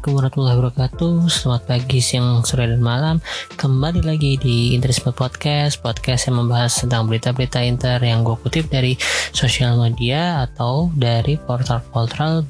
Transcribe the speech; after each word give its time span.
Assalamualaikum 0.00 0.32
warahmatullahi 0.32 0.58
wabarakatuh. 0.64 1.14
Selamat 1.28 1.62
pagi, 1.68 2.00
siang, 2.00 2.40
sore, 2.40 2.64
dan 2.64 2.80
malam. 2.80 3.20
Kembali 3.52 4.00
lagi 4.00 4.40
di 4.40 4.72
Interisme 4.72 5.12
Podcast 5.12 5.76
Podcast 5.84 6.24
yang 6.24 6.40
membahas 6.40 6.72
tentang 6.72 7.04
berita-berita 7.04 7.60
inter 7.60 8.00
Yang 8.00 8.32
gue 8.32 8.36
kutip 8.40 8.64
dari 8.72 8.96
sosial 9.36 9.76
media 9.76 10.48
Atau 10.48 10.88
dari 10.96 11.36
portal-portal 11.36 12.48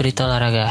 berita 0.00 0.32
olahraga. 0.32 0.66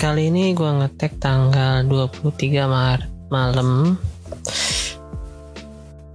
Kali 0.00 0.32
ini 0.32 0.56
gue 0.56 0.70
ngetek 0.80 1.20
tanggal 1.20 1.84
23 1.84 2.24
Maret 2.72 3.28
malam. 3.28 4.00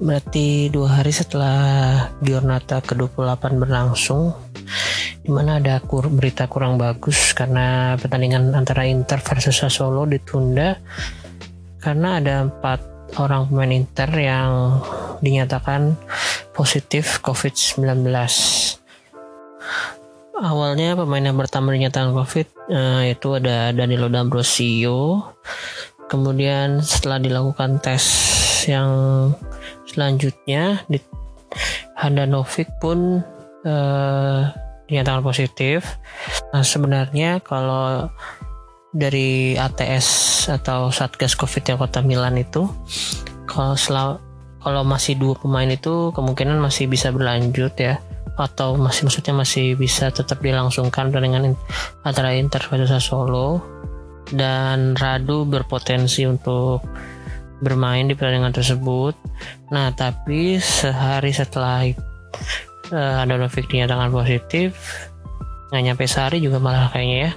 Berarti 0.01 0.73
dua 0.73 1.05
hari 1.05 1.13
setelah 1.13 2.09
Giornata 2.26 2.81
ke-28 2.81 3.62
berlangsung 3.62 4.54
di 5.25 5.34
mana 5.34 5.57
ada 5.57 5.81
kur 5.81 6.05
berita 6.13 6.45
kurang 6.45 6.77
bagus 6.77 7.34
karena 7.34 7.97
pertandingan 7.97 8.53
antara 8.53 8.85
Inter 8.85 9.17
versus 9.25 9.57
Sassuolo 9.57 10.05
ditunda 10.05 10.77
karena 11.81 12.21
ada 12.21 12.45
empat 12.45 13.09
orang 13.17 13.49
pemain 13.49 13.73
Inter 13.73 14.09
yang 14.13 14.81
dinyatakan 15.25 15.98
positif 16.53 17.25
COVID-19. 17.25 18.05
Awalnya 20.35 20.99
pemain 20.99 21.26
yang 21.26 21.40
pertama 21.41 21.73
dinyatakan 21.73 22.13
COVID 22.13 22.48
uh, 22.70 23.01
itu 23.07 23.27
ada 23.41 23.73
Danilo 23.73 24.12
D'Ambrosio. 24.12 25.26
Kemudian 26.05 26.85
setelah 26.85 27.18
dilakukan 27.18 27.81
tes 27.81 28.05
yang 28.70 28.90
selanjutnya 29.90 30.85
di 30.85 31.01
Handanovic 31.98 32.68
pun 32.77 33.23
uh, 33.65 34.65
dinyatakan 34.89 35.21
positif. 35.25 35.97
Nah, 36.53 36.61
sebenarnya 36.61 37.41
kalau 37.41 38.09
dari 38.95 39.59
ATS 39.59 40.07
atau 40.47 40.87
Satgas 40.87 41.35
Covid 41.35 41.63
yang 41.67 41.77
Kota 41.81 41.99
Milan 41.99 42.39
itu 42.39 42.63
kalau 43.43 43.75
selalu 43.75 44.23
kalau 44.65 44.81
masih 44.81 45.13
dua 45.19 45.37
pemain 45.37 45.69
itu 45.69 46.09
kemungkinan 46.15 46.57
masih 46.57 46.89
bisa 46.89 47.13
berlanjut 47.13 47.75
ya 47.77 48.01
atau 48.35 48.73
masih 48.75 49.05
maksudnya 49.05 49.35
masih 49.37 49.77
bisa 49.77 50.09
tetap 50.09 50.41
dilangsungkan 50.41 51.13
pertandingan 51.13 51.53
antara 52.01 52.33
Inter 52.33 52.65
versus 52.65 52.89
Sassuolo 52.89 53.61
dan 54.33 54.97
Radu 54.97 55.45
berpotensi 55.45 56.25
untuk 56.25 56.81
bermain 57.61 58.09
di 58.09 58.17
pertandingan 58.17 58.51
tersebut. 58.51 59.15
Nah, 59.71 59.93
tapi 59.95 60.59
sehari 60.59 61.31
setelah 61.31 61.87
uh, 62.91 63.23
ada 63.25 63.39
Novik 63.39 63.69
dinyatakan 63.71 64.11
positif 64.11 64.75
nggak 65.73 65.81
nyampe 65.81 66.05
sehari 66.05 66.44
juga 66.44 66.61
malah 66.61 66.94
kayaknya 66.94 67.17
ya 67.29 67.31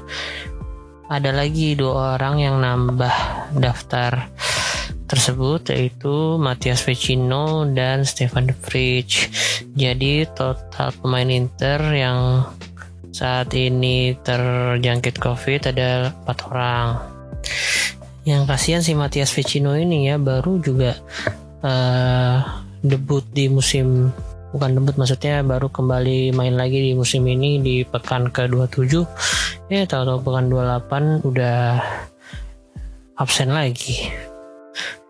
ada 1.08 1.32
lagi 1.32 1.72
dua 1.72 2.20
orang 2.20 2.36
yang 2.36 2.56
nambah 2.60 3.16
daftar 3.56 4.28
tersebut 5.08 5.72
yaitu 5.72 6.36
Matias 6.36 6.84
Vecino 6.84 7.64
dan 7.64 8.04
Stefan 8.04 8.52
De 8.52 8.54
Vrij. 8.54 9.32
Jadi 9.72 10.28
total 10.36 10.92
pemain 11.00 11.32
Inter 11.32 11.80
yang 11.96 12.44
saat 13.08 13.50
ini 13.56 14.12
terjangkit 14.20 15.16
COVID 15.16 15.72
ada 15.72 16.12
empat 16.12 16.38
orang. 16.52 16.88
Yang 18.28 18.42
kasihan 18.44 18.82
si 18.84 18.92
Matias 18.92 19.32
Vecino 19.32 19.72
ini 19.72 20.12
ya 20.12 20.20
baru 20.20 20.60
juga 20.60 20.92
uh, 21.64 22.38
debut 22.84 23.24
di 23.32 23.48
musim 23.48 24.12
bukan 24.52 24.80
debut 24.80 24.96
maksudnya 24.96 25.44
baru 25.44 25.68
kembali 25.68 26.32
main 26.32 26.56
lagi 26.56 26.80
di 26.80 26.92
musim 26.96 27.24
ini 27.28 27.60
di 27.60 27.84
pekan 27.84 28.32
ke-27 28.32 29.04
ya 29.68 29.84
tahu-tahu 29.84 30.24
pekan 30.24 30.48
28 30.48 31.28
udah 31.28 31.60
absen 33.18 33.50
lagi. 33.52 34.08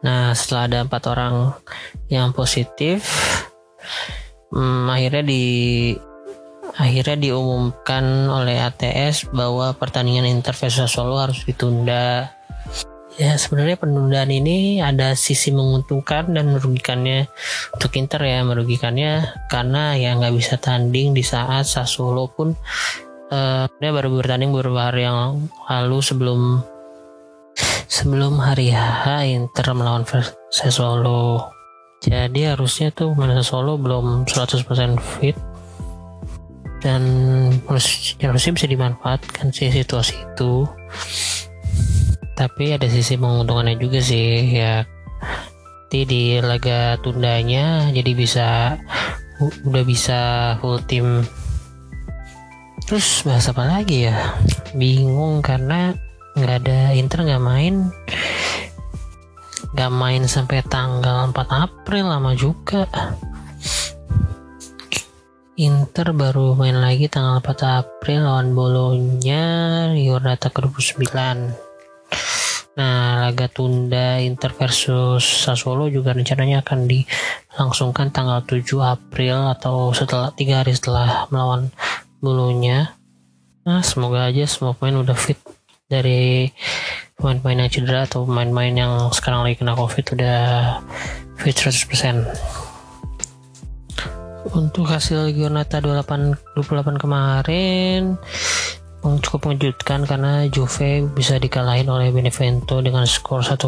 Nah 0.02 0.32
setelah 0.34 0.64
ada 0.66 0.78
empat 0.86 1.02
orang 1.10 1.34
yang 2.08 2.32
positif 2.32 3.04
hmm, 4.54 4.88
akhirnya 4.88 5.24
di 5.26 5.44
akhirnya 6.78 7.18
diumumkan 7.18 8.30
oleh 8.30 8.62
ATS 8.62 9.34
bahwa 9.34 9.74
pertandingan 9.74 10.30
Inter 10.30 10.54
versus 10.54 10.86
Solo 10.94 11.18
harus 11.18 11.42
ditunda 11.42 12.37
ya 13.18 13.34
sebenarnya 13.34 13.76
penundaan 13.82 14.30
ini 14.30 14.78
ada 14.78 15.18
sisi 15.18 15.50
menguntungkan 15.50 16.30
dan 16.30 16.54
merugikannya. 16.54 17.26
Untuk 17.74 17.90
Inter 17.98 18.22
ya 18.22 18.46
merugikannya 18.46 19.26
karena 19.50 19.98
ya 19.98 20.14
nggak 20.14 20.34
bisa 20.38 20.54
tanding 20.56 21.12
di 21.12 21.26
saat 21.26 21.66
Sassuolo 21.66 22.30
pun 22.30 22.54
uh, 23.34 23.66
dia 23.66 23.90
baru 23.90 24.22
bertanding 24.22 24.54
beberapa 24.54 24.88
hari 24.88 25.04
yang 25.04 25.50
lalu 25.66 25.98
sebelum 25.98 26.40
sebelum 27.90 28.38
hari 28.38 28.70
H 28.70 29.26
Inter 29.26 29.66
melawan 29.74 30.06
Sassuolo. 30.54 31.50
Jadi 31.98 32.46
harusnya 32.46 32.94
tuh 32.94 33.18
mana 33.18 33.42
Sassuolo 33.42 33.74
belum 33.74 34.30
100% 34.30 34.62
fit. 35.18 35.34
Dan 36.78 37.02
harusnya 37.66 38.54
bisa 38.54 38.70
dimanfaatkan 38.70 39.50
sih 39.50 39.66
situasi 39.66 40.14
itu 40.14 40.62
tapi 42.38 42.70
ada 42.70 42.86
sisi 42.86 43.18
menguntungkannya 43.18 43.82
juga 43.82 43.98
sih 43.98 44.46
ya. 44.46 44.86
Nanti 45.88 46.04
di 46.06 46.38
laga 46.38 46.94
tundanya 47.02 47.90
jadi 47.90 48.12
bisa 48.14 48.78
udah 49.40 49.84
bisa 49.88 50.20
full 50.62 50.78
tim 50.84 51.24
terus 52.86 53.26
bahas 53.26 53.50
apa 53.50 53.66
lagi 53.66 54.06
ya? 54.06 54.38
Bingung 54.78 55.42
karena 55.42 55.98
nggak 56.38 56.56
ada 56.62 56.94
Inter 56.94 57.26
nggak 57.26 57.42
main. 57.42 57.90
Nggak 59.74 59.92
main 59.92 60.22
sampai 60.30 60.62
tanggal 60.62 61.34
4 61.34 61.34
April 61.50 62.04
lama 62.06 62.38
juga. 62.38 62.86
Inter 65.58 66.14
baru 66.14 66.54
main 66.54 66.78
lagi 66.78 67.10
tanggal 67.10 67.42
4 67.42 67.82
April 67.82 68.30
lawan 68.30 68.54
Bolonya 68.54 69.42
Giornata 69.98 70.54
ke 70.54 70.62
29 70.62 71.67
Nah, 72.78 73.26
laga 73.26 73.50
tunda 73.50 74.22
Inter 74.22 74.54
versus 74.54 75.26
Sassuolo 75.26 75.90
juga 75.90 76.14
rencananya 76.14 76.62
akan 76.62 76.86
dilangsungkan 76.86 78.14
tanggal 78.14 78.46
7 78.46 78.62
April 78.78 79.50
atau 79.50 79.90
setelah 79.90 80.30
tiga 80.30 80.62
hari 80.62 80.78
setelah 80.78 81.26
melawan 81.34 81.74
Bulunya. 82.22 82.94
Nah, 83.66 83.82
semoga 83.82 84.30
aja 84.30 84.46
semua 84.46 84.78
pemain 84.78 85.02
udah 85.02 85.18
fit 85.18 85.42
dari 85.90 86.54
pemain-pemain 87.18 87.66
yang 87.66 87.70
cedera 87.74 88.06
atau 88.06 88.22
pemain-pemain 88.22 88.74
yang 88.78 88.92
sekarang 89.10 89.42
lagi 89.42 89.58
kena 89.58 89.74
covid 89.74 90.14
udah 90.14 90.38
fit 91.34 91.58
100%. 91.58 92.30
Untuk 94.54 94.86
hasil 94.86 95.34
Giornata 95.34 95.82
28 95.82 96.54
28 96.54 96.94
kemarin 97.02 98.14
cukup 99.02 99.50
mengejutkan 99.50 100.04
karena 100.04 100.46
Juve 100.50 101.06
bisa 101.14 101.38
dikalahin 101.38 101.86
oleh 101.86 102.10
Benevento 102.10 102.82
dengan 102.82 103.06
skor 103.06 103.46
1-0 103.46 103.60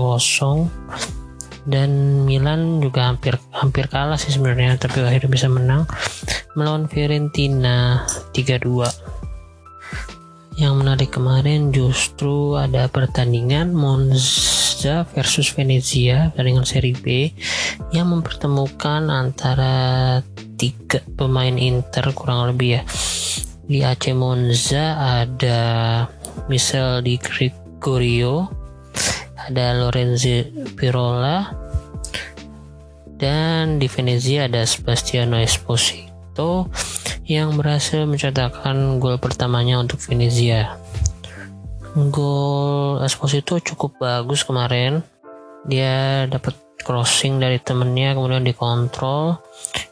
dan 1.69 1.91
Milan 2.25 2.81
juga 2.81 3.13
hampir 3.13 3.37
hampir 3.53 3.87
kalah 3.87 4.17
sih 4.17 4.33
sebenarnya 4.33 4.81
tapi 4.81 5.05
akhirnya 5.05 5.31
bisa 5.31 5.47
menang. 5.47 5.87
Melawan 6.59 6.91
Fiorentina 6.91 8.03
3-2 8.35 9.11
yang 10.59 10.77
menarik 10.77 11.15
kemarin 11.15 11.73
justru 11.73 12.59
ada 12.59 12.85
pertandingan 12.91 13.73
Monza 13.73 15.09
versus 15.17 15.49
Venezia 15.57 16.35
pertandingan 16.35 16.69
Serie 16.69 16.99
B 16.99 17.33
yang 17.97 18.13
mempertemukan 18.13 19.09
antara 19.09 20.21
tiga 20.61 21.01
pemain 21.17 21.57
Inter 21.57 22.13
kurang 22.13 22.53
lebih 22.53 22.77
ya 22.77 22.83
di 23.71 23.87
AC 23.87 24.11
Monza 24.19 24.99
ada 25.23 25.63
Michel 26.51 27.07
Di 27.07 27.15
Gregorio 27.23 28.51
ada 29.39 29.79
Lorenzo 29.79 30.43
Pirola 30.75 31.47
dan 33.07 33.79
di 33.79 33.87
Venezia 33.87 34.51
ada 34.51 34.67
Sebastiano 34.67 35.39
Esposito 35.39 36.67
yang 37.31 37.55
berhasil 37.55 38.03
mencetakkan 38.11 38.99
gol 38.99 39.23
pertamanya 39.23 39.79
untuk 39.79 40.03
Venezia. 40.03 40.75
Gol 41.95 42.99
Esposito 43.07 43.63
cukup 43.63 44.03
bagus 44.03 44.43
kemarin. 44.43 44.99
Dia 45.69 46.27
dapat 46.27 46.59
crossing 46.83 47.39
dari 47.39 47.63
temennya 47.63 48.19
kemudian 48.19 48.43
dikontrol 48.43 49.39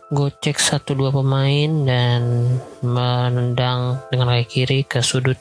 gocek 0.09 0.57
satu 0.57 0.97
dua 0.97 1.13
pemain 1.13 1.69
dan 1.85 2.23
menendang 2.81 4.01
dengan 4.09 4.33
kaki 4.33 4.47
kiri 4.49 4.81
ke 4.89 5.05
sudut 5.05 5.37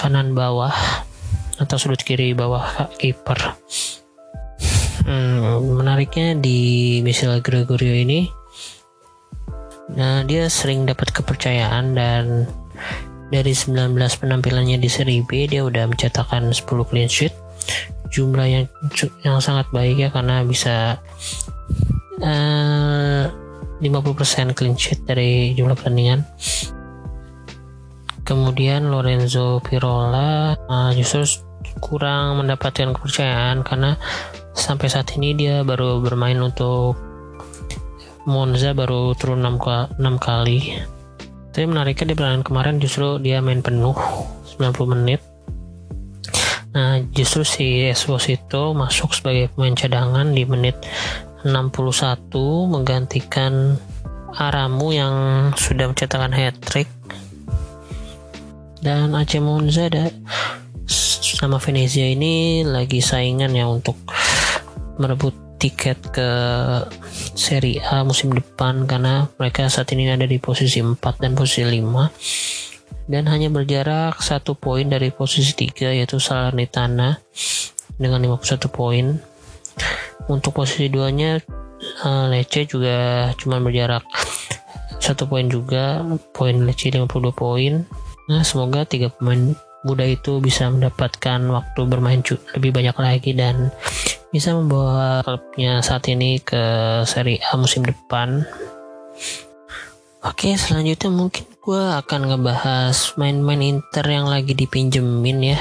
kanan 0.00 0.32
bawah 0.32 0.72
atau 1.60 1.76
sudut 1.76 2.00
kiri 2.00 2.32
bawah 2.32 2.88
kiper. 2.96 3.58
Hmm, 5.04 5.64
menariknya 5.76 6.36
di 6.36 7.00
Michel 7.00 7.40
Gregorio 7.40 7.96
ini, 7.96 8.28
nah 9.96 10.20
dia 10.24 10.48
sering 10.52 10.84
dapat 10.84 11.12
kepercayaan 11.12 11.96
dan 11.96 12.44
dari 13.28 13.52
19 13.52 13.96
penampilannya 14.20 14.80
di 14.80 14.88
seri 14.88 15.20
B 15.20 15.44
dia 15.44 15.64
udah 15.64 15.84
mencetakkan 15.88 16.48
10 16.48 16.64
clean 16.88 17.08
sheet 17.08 17.32
jumlah 18.08 18.48
yang 18.48 18.64
yang 19.20 19.36
sangat 19.44 19.68
baik 19.68 20.00
ya 20.00 20.08
karena 20.08 20.40
bisa 20.40 20.96
uh, 22.24 23.28
50% 23.78 24.54
clean 24.58 24.74
sheet 24.74 25.06
dari 25.06 25.54
jumlah 25.54 25.78
pertandingan. 25.78 26.26
Kemudian 28.26 28.92
Lorenzo 28.92 29.62
Pirola 29.64 30.52
uh, 30.68 30.90
justru 30.92 31.24
kurang 31.80 32.44
mendapatkan 32.44 32.92
kepercayaan 32.92 33.64
karena 33.64 33.96
sampai 34.52 34.90
saat 34.90 35.14
ini 35.16 35.32
dia 35.32 35.62
baru 35.62 36.02
bermain 36.02 36.36
untuk 36.42 36.98
Monza 38.28 38.76
baru 38.76 39.16
turun 39.16 39.40
6, 39.40 39.96
6 39.96 40.04
kali. 40.20 40.76
Tapi 41.48 41.64
menariknya 41.64 42.12
di 42.12 42.14
pertandingan 42.14 42.44
kemarin 42.44 42.76
justru 42.76 43.16
dia 43.16 43.40
main 43.40 43.64
penuh 43.64 43.96
90 44.60 44.92
menit. 44.92 45.24
Nah 46.76 47.00
justru 47.16 47.48
si 47.48 47.88
Esposito 47.88 48.76
masuk 48.76 49.16
sebagai 49.16 49.48
pemain 49.56 49.72
cadangan 49.72 50.28
di 50.36 50.44
menit 50.44 50.76
61 51.46 52.32
menggantikan 52.66 53.78
Aramu 54.38 54.92
yang 54.94 55.14
sudah 55.56 55.90
mencetakkan 55.90 56.34
hat 56.34 56.54
trick 56.62 56.90
dan 58.78 59.14
AC 59.14 59.42
Monza 59.42 59.90
ada 59.90 60.14
sama 60.88 61.58
Venezia 61.58 62.06
ini 62.06 62.62
lagi 62.62 63.02
saingan 63.02 63.54
ya 63.54 63.66
untuk 63.66 63.98
merebut 64.98 65.34
tiket 65.58 65.98
ke 66.14 66.28
Serie 67.34 67.82
A 67.82 68.06
musim 68.06 68.30
depan 68.30 68.86
karena 68.86 69.26
mereka 69.38 69.66
saat 69.66 69.90
ini 69.90 70.06
ada 70.10 70.26
di 70.26 70.38
posisi 70.38 70.78
4 70.78 70.98
dan 71.18 71.34
posisi 71.34 71.66
5 71.66 73.10
dan 73.10 73.24
hanya 73.26 73.50
berjarak 73.50 74.22
satu 74.22 74.54
poin 74.54 74.86
dari 74.86 75.10
posisi 75.10 75.50
3 75.54 75.98
yaitu 75.98 76.22
Salernitana 76.22 77.18
dengan 77.98 78.22
51 78.22 78.70
poin 78.70 79.18
untuk 80.28 80.62
posisi 80.62 80.92
2 80.92 81.18
nya 81.18 81.40
uh, 82.04 82.26
Lecce 82.28 82.68
juga 82.68 83.28
cuma 83.40 83.58
berjarak 83.58 84.04
satu 85.04 85.26
poin 85.28 85.48
juga 85.48 86.04
poin 86.36 86.54
Lecce 86.64 86.92
52 86.92 87.32
poin 87.34 87.84
nah 88.28 88.44
semoga 88.44 88.84
tiga 88.84 89.08
pemain 89.08 89.56
muda 89.86 90.04
itu 90.04 90.42
bisa 90.42 90.68
mendapatkan 90.68 91.38
waktu 91.48 91.80
bermain 91.86 92.20
lebih 92.58 92.70
banyak 92.74 92.96
lagi 92.98 93.32
dan 93.32 93.70
bisa 94.34 94.52
membawa 94.52 95.24
klubnya 95.24 95.80
saat 95.80 96.04
ini 96.10 96.36
ke 96.42 96.60
Serie 97.08 97.40
A 97.48 97.56
musim 97.56 97.80
depan. 97.80 98.44
Oke, 100.20 100.52
selanjutnya 100.58 101.08
mungkin 101.08 101.46
gue 101.62 101.82
akan 102.04 102.20
ngebahas 102.28 103.16
main-main 103.16 103.62
Inter 103.62 104.04
yang 104.04 104.28
lagi 104.28 104.52
dipinjemin 104.52 105.56
ya. 105.56 105.58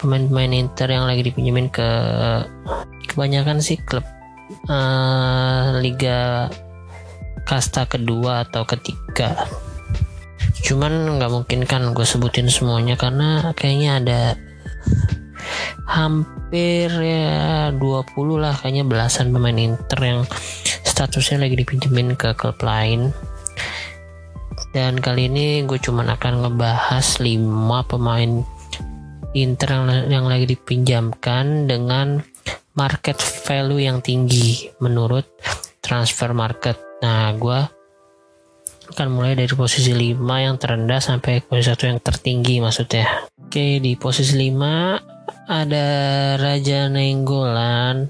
Pemain-pemain 0.00 0.56
Inter 0.56 0.88
yang 0.88 1.04
lagi 1.04 1.28
dipinjemin 1.28 1.68
ke 1.68 1.88
kebanyakan 3.10 3.58
sih 3.58 3.76
klub 3.82 4.06
uh, 4.70 5.76
Liga 5.82 6.46
kasta 7.44 7.90
kedua 7.90 8.46
atau 8.46 8.62
ketiga. 8.62 9.46
Cuman 10.62 11.18
nggak 11.18 11.32
mungkin 11.34 11.60
kan 11.66 11.90
gue 11.90 12.06
sebutin 12.06 12.46
semuanya 12.46 12.94
karena 12.94 13.50
kayaknya 13.58 13.90
ada 13.98 14.20
hampir 15.90 16.86
ya 16.94 17.74
20 17.74 17.82
lah 18.38 18.54
kayaknya 18.54 18.86
belasan 18.86 19.34
pemain 19.34 19.58
Inter 19.58 19.98
yang 19.98 20.20
statusnya 20.86 21.42
lagi 21.42 21.58
dipinjemin 21.58 22.14
ke 22.14 22.30
klub 22.38 22.62
lain 22.62 23.10
dan 24.70 25.02
kali 25.02 25.26
ini 25.26 25.66
gue 25.66 25.82
cuman 25.82 26.14
akan 26.14 26.46
ngebahas 26.46 27.18
5 27.18 27.90
pemain 27.90 28.46
Inter 29.34 29.68
yang, 29.70 29.86
yang 30.10 30.26
lagi 30.30 30.46
dipinjamkan 30.54 31.66
dengan 31.66 32.22
market 32.74 33.18
value 33.18 33.82
yang 33.82 34.02
tinggi 34.02 34.70
menurut 34.82 35.26
transfer 35.82 36.34
market 36.34 36.76
nah 37.00 37.32
gue 37.34 37.60
akan 38.90 39.08
mulai 39.10 39.38
dari 39.38 39.54
posisi 39.54 39.94
5 39.94 40.18
yang 40.18 40.58
terendah 40.58 40.98
sampai 40.98 41.46
posisi 41.46 41.70
1 41.70 41.90
yang 41.94 42.00
tertinggi 42.02 42.58
maksudnya 42.58 43.30
oke 43.38 43.66
di 43.78 43.94
posisi 43.94 44.34
5 44.50 45.20
ada 45.50 45.86
Raja 46.38 46.86
Nenggolan. 46.86 48.06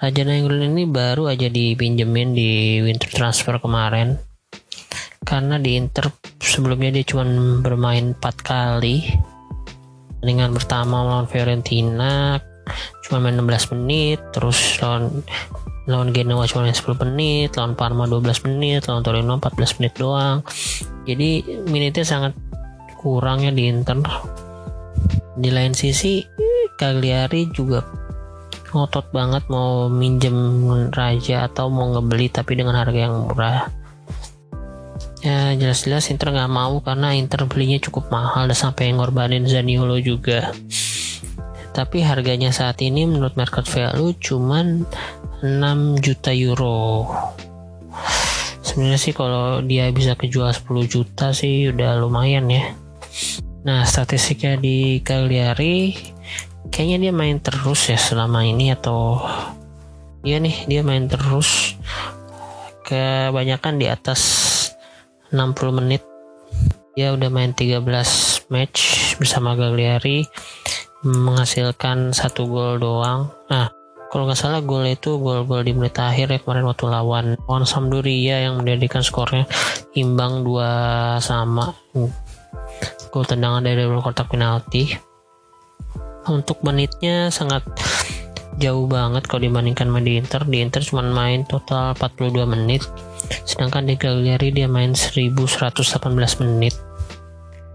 Raja 0.00 0.22
Nenggolan 0.24 0.72
ini 0.72 0.88
baru 0.88 1.28
aja 1.28 1.52
dipinjemin 1.52 2.32
di 2.32 2.80
winter 2.80 3.12
transfer 3.12 3.60
kemarin. 3.60 4.16
Karena 5.20 5.60
di 5.60 5.76
Inter 5.76 6.08
sebelumnya 6.40 6.96
dia 6.96 7.04
cuma 7.04 7.28
bermain 7.60 8.16
4 8.16 8.40
kali. 8.40 9.04
Dengan 10.20 10.52
pertama 10.56 11.04
lawan 11.04 11.28
Fiorentina 11.28 12.40
cuma 13.10 13.26
main 13.26 13.34
16 13.34 13.74
menit, 13.74 14.22
terus 14.30 14.78
lawan 14.78 15.10
lawan 15.90 16.14
Genoa 16.14 16.46
cuma 16.46 16.70
main 16.70 16.78
10 16.78 16.94
menit, 17.02 17.58
lawan 17.58 17.74
Parma 17.74 18.06
12 18.06 18.46
menit, 18.46 18.86
lawan 18.86 19.02
Torino 19.02 19.34
14 19.42 19.82
menit 19.82 19.98
doang. 19.98 20.46
Jadi 21.10 21.42
minitnya 21.66 22.06
sangat 22.06 22.38
kurangnya 23.02 23.50
di 23.50 23.66
Inter. 23.66 23.98
Di 25.34 25.50
lain 25.50 25.74
sisi 25.74 26.22
Cagliari 26.78 27.50
juga 27.50 27.82
ngotot 28.70 29.10
banget 29.10 29.50
mau 29.50 29.90
minjem 29.90 30.62
Raja 30.94 31.50
atau 31.50 31.66
mau 31.66 31.90
ngebeli 31.90 32.30
tapi 32.30 32.54
dengan 32.54 32.78
harga 32.78 33.10
yang 33.10 33.26
murah. 33.26 33.66
Ya 35.20 35.52
jelas-jelas 35.58 36.08
Inter 36.14 36.30
nggak 36.30 36.52
mau 36.54 36.78
karena 36.80 37.12
Inter 37.18 37.44
belinya 37.50 37.76
cukup 37.82 38.08
mahal 38.08 38.46
dan 38.46 38.56
sampai 38.56 38.94
ngorbanin 38.94 39.44
Zaniolo 39.44 39.98
juga 39.98 40.54
tapi 41.80 42.04
harganya 42.04 42.52
saat 42.52 42.76
ini 42.84 43.08
menurut 43.08 43.40
market 43.40 43.64
value 43.64 44.12
cuman 44.20 44.84
6 45.40 46.04
juta 46.04 46.28
euro. 46.28 47.08
Sebenarnya 48.60 49.00
sih 49.00 49.16
kalau 49.16 49.64
dia 49.64 49.88
bisa 49.88 50.12
kejual 50.12 50.52
10 50.52 50.84
juta 50.84 51.32
sih 51.32 51.72
udah 51.72 51.96
lumayan 51.96 52.52
ya. 52.52 52.76
Nah, 53.64 53.88
statistiknya 53.88 54.60
di 54.60 55.00
Cagliari 55.00 55.96
kayaknya 56.68 57.08
dia 57.08 57.12
main 57.16 57.40
terus 57.40 57.88
ya 57.88 57.96
selama 57.96 58.44
ini 58.44 58.76
atau 58.76 59.24
iya 60.20 60.36
nih 60.36 60.68
dia 60.68 60.84
main 60.84 61.08
terus 61.08 61.80
kebanyakan 62.84 63.80
di 63.80 63.88
atas 63.88 64.20
60 65.32 65.80
menit. 65.80 66.04
Dia 66.92 67.16
udah 67.16 67.32
main 67.32 67.56
13 67.56 67.80
match 68.52 69.16
bersama 69.16 69.56
Cagliari 69.56 70.28
menghasilkan 71.04 72.12
satu 72.12 72.46
gol 72.48 72.76
doang. 72.76 73.32
Nah 73.48 73.72
kalau 74.10 74.26
nggak 74.26 74.40
salah 74.40 74.60
gol 74.60 74.82
itu 74.84 75.16
gol-gol 75.22 75.62
di 75.62 75.70
menit 75.70 75.94
akhir 75.96 76.34
ya 76.34 76.38
kemarin 76.42 76.66
waktu 76.66 76.84
lawan 76.90 77.26
lawan 77.46 77.62
Sampdoria 77.62 78.42
yang 78.42 78.58
menjadikan 78.58 79.00
skornya 79.06 79.46
imbang 79.94 80.42
dua 80.42 80.68
sama. 81.22 81.72
Gol 83.10 83.24
tendangan 83.26 83.64
dari 83.64 83.86
luar 83.86 84.02
kotak 84.02 84.30
penalti. 84.30 84.92
Untuk 86.28 86.60
menitnya 86.60 87.32
sangat 87.32 87.64
jauh 88.60 88.84
banget 88.84 89.24
kalau 89.24 89.40
dibandingkan 89.40 89.88
main 89.88 90.04
di 90.04 90.20
Inter. 90.20 90.44
Di 90.44 90.60
Inter 90.60 90.84
cuma 90.84 91.00
main 91.00 91.48
total 91.48 91.96
42 91.96 92.44
menit 92.44 92.84
sedangkan 93.46 93.86
di 93.86 93.94
Cagliari 93.94 94.50
dia 94.50 94.66
main 94.66 94.92
1118 94.94 95.78
menit 96.42 96.74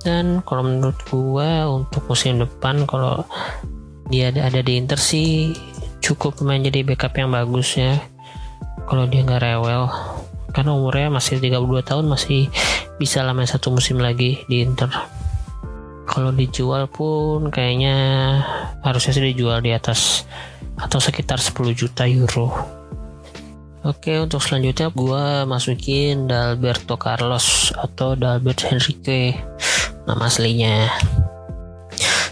dan 0.05 0.45
kalau 0.45 0.61
menurut 0.61 1.01
gua 1.09 1.65
untuk 1.65 2.05
musim 2.05 2.37
depan 2.37 2.85
kalau 2.85 3.25
dia 4.13 4.29
ada, 4.29 4.53
ada 4.53 4.61
di 4.61 4.77
Inter 4.77 5.01
sih 5.01 5.57
cukup 6.05 6.37
main 6.45 6.61
jadi 6.61 6.85
backup 6.85 7.17
yang 7.17 7.33
bagus 7.33 7.81
ya. 7.81 7.97
Kalau 8.85 9.09
dia 9.09 9.25
nggak 9.25 9.41
rewel 9.41 9.89
karena 10.53 10.71
umurnya 10.77 11.09
masih 11.09 11.41
32 11.41 11.81
tahun 11.81 12.05
masih 12.05 12.47
bisa 13.01 13.25
lah 13.25 13.33
main 13.33 13.49
satu 13.49 13.73
musim 13.73 13.97
lagi 13.97 14.45
di 14.45 14.61
Inter. 14.61 14.93
Kalau 16.05 16.29
dijual 16.29 16.85
pun 16.85 17.49
kayaknya 17.49 17.97
harusnya 18.85 19.17
sih 19.17 19.33
dijual 19.33 19.65
di 19.65 19.73
atas 19.73 20.29
atau 20.77 21.01
sekitar 21.01 21.41
10 21.41 21.73
juta 21.73 22.05
euro. 22.05 22.53
Oke 23.85 24.17
untuk 24.17 24.41
selanjutnya 24.41 24.89
gue 24.93 25.25
masukin 25.45 26.25
Dalberto 26.25 26.97
Carlos 26.97 27.69
atau 27.73 28.17
Dalbert 28.17 28.65
Henrique 28.69 29.37
nama 30.05 30.29
aslinya. 30.29 30.89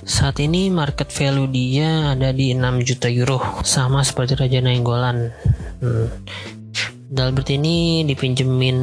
Saat 0.04 0.44
ini 0.44 0.70
market 0.70 1.10
value 1.10 1.50
dia 1.50 2.14
ada 2.14 2.30
di 2.36 2.54
6 2.54 2.88
juta 2.88 3.08
euro 3.10 3.40
sama 3.64 4.06
seperti 4.06 4.38
Raja 4.38 4.60
Nainggolan. 4.62 5.32
Hmm. 5.82 6.08
Dalbert 7.14 7.50
ini 7.54 8.02
dipinjemin 8.10 8.78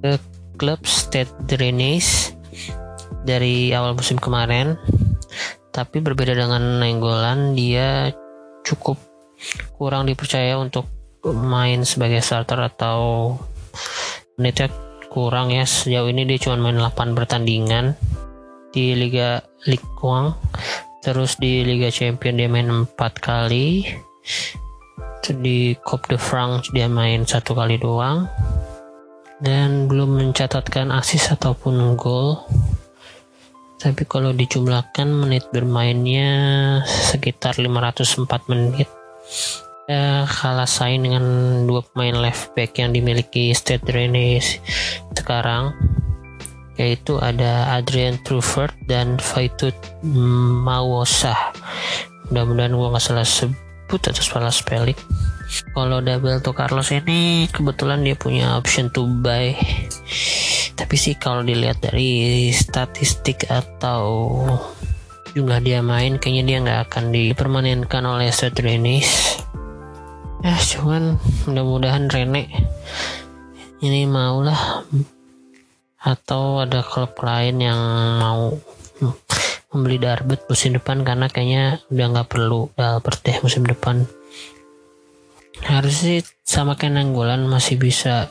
ke 0.00 0.16
klub 0.56 0.80
State 0.88 1.30
Drainage 1.44 2.32
dari 3.26 3.70
awal 3.76 3.92
musim 3.92 4.16
kemarin. 4.16 4.80
Tapi 5.70 6.00
berbeda 6.00 6.32
dengan 6.32 6.80
Nenggolan 6.80 7.52
dia 7.52 8.08
cukup 8.64 8.96
kurang 9.76 10.08
dipercaya 10.08 10.56
untuk 10.56 10.88
main 11.26 11.84
sebagai 11.84 12.24
starter 12.24 12.56
atau 12.64 13.36
menitnya 14.40 14.72
kurang 15.16 15.48
ya. 15.48 15.64
Sejauh 15.64 16.12
ini 16.12 16.28
dia 16.28 16.36
cuma 16.36 16.68
main 16.68 16.76
8 16.76 17.16
pertandingan 17.16 17.96
di 18.68 18.92
Liga 18.92 19.40
Ligue 19.64 20.36
terus 21.00 21.40
di 21.40 21.64
Liga 21.64 21.88
Champion 21.88 22.36
dia 22.36 22.52
main 22.52 22.68
4 22.68 22.92
kali. 23.16 23.88
Di 25.26 25.74
Coupe 25.82 26.12
de 26.12 26.18
France 26.20 26.68
dia 26.70 26.86
main 26.86 27.24
satu 27.24 27.56
kali 27.56 27.80
doang. 27.80 28.28
Dan 29.40 29.88
belum 29.88 30.20
mencatatkan 30.20 30.92
asis 30.92 31.32
ataupun 31.32 31.96
gol. 31.96 32.44
Tapi 33.80 34.04
kalau 34.04 34.36
dijumlahkan 34.36 35.08
menit 35.08 35.48
bermainnya 35.52 36.28
sekitar 36.86 37.56
504 37.60 38.52
menit 38.52 38.88
ya 39.86 40.26
kalah 40.26 40.66
saing 40.66 41.06
dengan 41.06 41.24
dua 41.66 41.82
pemain 41.90 42.30
left 42.30 42.54
back 42.58 42.78
yang 42.78 42.90
dimiliki 42.90 43.54
Stade 43.54 43.86
Rennes 43.90 44.58
sekarang 45.14 45.74
yaitu 46.76 47.16
ada 47.22 47.72
Adrian 47.72 48.20
Truffert 48.20 48.74
dan 48.84 49.16
Faitut 49.16 49.74
Mawosa 50.04 51.34
mudah-mudahan 52.30 52.74
gue 52.74 52.88
gak 52.90 53.04
salah 53.04 53.26
sebut 53.26 54.02
atau 54.02 54.22
salah 54.22 54.50
spelling. 54.50 54.98
Kalau 55.70 56.02
double 56.02 56.42
to 56.42 56.50
Carlos 56.50 56.90
ini 56.90 57.46
kebetulan 57.54 58.02
dia 58.02 58.18
punya 58.18 58.58
option 58.58 58.90
to 58.90 59.06
buy. 59.22 59.54
Tapi 60.74 60.94
sih 60.98 61.14
kalau 61.14 61.46
dilihat 61.46 61.78
dari 61.80 62.50
statistik 62.50 63.46
atau 63.46 64.34
jumlah 65.38 65.62
dia 65.62 65.84
main 65.86 66.18
kayaknya 66.18 66.42
dia 66.42 66.58
nggak 66.64 66.80
akan 66.90 67.04
dipermanenkan 67.14 68.02
oleh 68.02 68.32
Seth 68.34 68.58
Renis 68.58 69.38
ya 70.44 70.56
cuman 70.56 71.16
mudah-mudahan 71.48 72.10
Rene 72.12 72.48
ini 73.80 74.08
mau 74.08 74.40
lah 74.40 74.84
atau 76.06 76.62
ada 76.62 76.86
klub 76.86 77.18
lain 77.20 77.58
yang 77.60 77.80
mau 78.22 78.54
membeli 79.74 79.98
Darbet 80.00 80.46
musim 80.48 80.72
depan 80.78 81.02
karena 81.04 81.26
kayaknya 81.28 81.84
udah 81.92 82.06
nggak 82.14 82.28
perlu 82.30 82.72
Dalbert 82.72 83.20
deh 83.26 83.36
musim 83.42 83.66
depan. 83.66 84.08
Harus 85.66 86.04
sih 86.04 86.20
sama 86.44 86.76
kayak 86.78 87.10
masih 87.48 87.76
bisa 87.80 88.30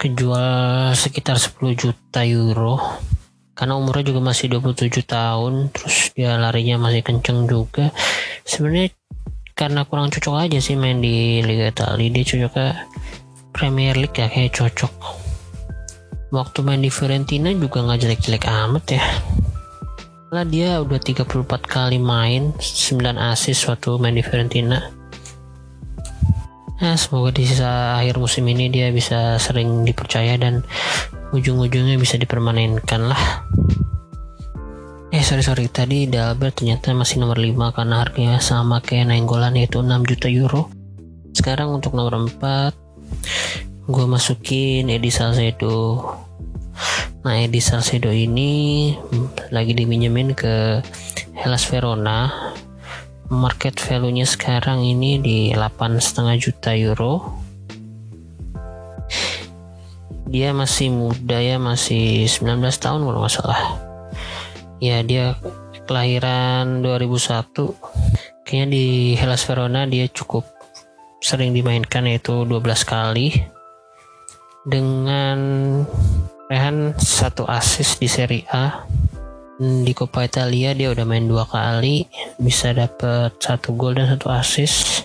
kejual 0.00 0.92
sekitar 0.96 1.36
10 1.36 1.76
juta 1.76 2.24
euro. 2.24 2.78
Karena 3.52 3.76
umurnya 3.76 4.14
juga 4.14 4.24
masih 4.24 4.56
27 4.56 5.04
tahun 5.04 5.68
terus 5.68 6.16
dia 6.16 6.40
larinya 6.40 6.80
masih 6.80 7.04
kenceng 7.04 7.44
juga. 7.44 7.92
Sebenarnya 8.48 8.96
karena 9.60 9.84
kurang 9.84 10.08
cocok 10.08 10.48
aja 10.48 10.56
sih 10.56 10.72
main 10.72 11.04
di 11.04 11.44
Liga 11.44 11.68
Italia. 11.68 12.08
Dia 12.08 12.24
cocok 12.24 12.52
ke 12.56 12.66
Premier 13.52 13.92
League 13.92 14.16
ya 14.16 14.32
kayak 14.32 14.56
cocok. 14.56 14.94
Waktu 16.32 16.58
main 16.64 16.80
di 16.80 16.88
Fiorentina 16.88 17.52
juga 17.52 17.84
nggak 17.84 18.00
jelek-jelek 18.00 18.48
amat 18.48 18.84
ya. 18.96 19.04
Lah 20.32 20.48
dia 20.48 20.80
udah 20.80 20.96
34 20.96 21.28
kali 21.68 22.00
main 22.00 22.56
9 22.56 23.04
assist 23.20 23.68
waktu 23.68 24.00
main 24.00 24.16
di 24.16 24.24
Fiorentina. 24.24 24.80
Ya, 26.80 26.96
semoga 26.96 27.28
di 27.36 27.44
sisa 27.44 28.00
akhir 28.00 28.16
musim 28.16 28.48
ini 28.48 28.72
dia 28.72 28.88
bisa 28.88 29.36
sering 29.36 29.84
dipercaya 29.84 30.40
dan 30.40 30.64
ujung-ujungnya 31.36 32.00
bisa 32.00 32.16
dipermanenkan 32.16 33.12
lah. 33.12 33.44
Eh 35.10 35.26
sorry 35.26 35.42
sorry 35.42 35.66
tadi 35.66 36.06
Dalbert 36.06 36.62
ternyata 36.62 36.94
masih 36.94 37.18
nomor 37.18 37.34
5 37.34 37.74
karena 37.74 37.98
harganya 37.98 38.38
sama 38.38 38.78
kayak 38.78 39.10
Nainggolan 39.10 39.58
yaitu 39.58 39.82
6 39.82 40.06
juta 40.06 40.30
euro. 40.30 40.70
Sekarang 41.34 41.74
untuk 41.74 41.98
nomor 41.98 42.30
4 42.30 43.90
gue 43.90 44.06
masukin 44.06 44.86
Edi 44.86 45.10
Salcedo. 45.10 45.98
Nah 47.26 47.42
Edi 47.42 47.58
Salcedo 47.58 48.14
ini 48.14 48.94
lagi 49.50 49.74
diminjemin 49.74 50.30
ke 50.38 50.78
Hellas 51.34 51.66
Verona 51.66 52.30
market 53.34 53.82
value-nya 53.82 54.30
sekarang 54.30 54.86
ini 54.86 55.18
di 55.18 55.38
8,5 55.50 56.38
juta 56.38 56.70
euro 56.78 57.34
dia 60.30 60.54
masih 60.54 60.94
muda 60.94 61.42
ya 61.42 61.58
masih 61.58 62.30
19 62.30 62.62
tahun 62.78 63.02
kalau 63.02 63.18
nggak 63.22 63.34
salah 63.34 63.89
ya 64.80 65.04
dia 65.04 65.36
kelahiran 65.84 66.80
2001 66.80 67.52
kayaknya 68.48 68.66
di 68.72 68.86
Hellas 69.14 69.44
Verona 69.46 69.86
dia 69.86 70.08
cukup 70.10 70.42
sering 71.20 71.52
dimainkan 71.52 72.08
yaitu 72.08 72.48
12 72.48 72.64
kali. 72.88 73.46
Dengan 74.60 75.38
rehan 76.48 76.92
satu 76.96 77.46
assist 77.48 78.00
di 78.00 78.08
Serie 78.08 78.44
A. 78.50 78.84
Di 79.60 79.92
Coppa 79.92 80.24
Italia 80.24 80.72
dia 80.72 80.88
udah 80.88 81.04
main 81.04 81.28
dua 81.28 81.44
kali 81.44 82.08
bisa 82.40 82.72
dapet 82.72 83.36
satu 83.36 83.76
gol 83.76 83.92
dan 83.92 84.08
satu 84.08 84.32
assist. 84.32 85.04